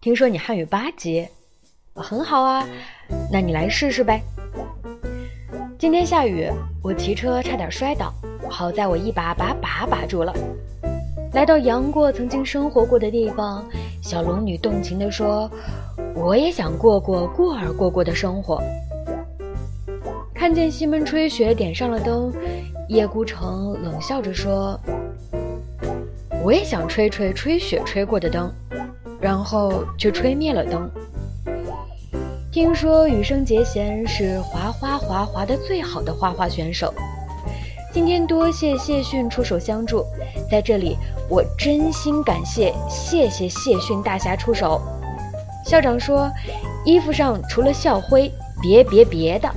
[0.00, 1.26] 听说你汉语八级，
[1.92, 2.64] 很好啊，
[3.32, 4.22] 那你来试试呗。
[5.76, 6.48] 今天下雨，
[6.84, 8.14] 我骑车差点摔倒，
[8.48, 10.32] 好在我一把把把把住了。
[11.32, 13.68] 来到杨过曾经生活过的地方，
[14.00, 15.50] 小龙女动情地说
[16.14, 18.62] ：“我也想过过过儿过过的生活。”
[20.32, 22.32] 看见西门吹雪点上了灯，
[22.88, 24.78] 叶孤城冷笑着说
[26.44, 28.48] ：“我也想吹吹吹雪吹过的灯。”
[29.20, 30.90] 然后却吹灭了灯。
[32.50, 36.92] 听说羽生结弦是滑花滑滑的最好的花滑选手。
[37.92, 40.04] 今天多谢谢逊出手相助，
[40.50, 40.96] 在这里
[41.28, 44.80] 我真心感谢，谢谢谢逊大侠出手。
[45.64, 46.30] 校长说，
[46.84, 49.48] 衣服上除了校徽，别别别的。